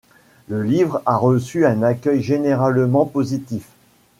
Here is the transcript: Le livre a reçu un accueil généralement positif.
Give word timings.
Le 0.47 0.63
livre 0.63 1.03
a 1.05 1.15
reçu 1.15 1.63
un 1.63 1.83
accueil 1.83 2.23
généralement 2.23 3.05
positif. 3.05 3.69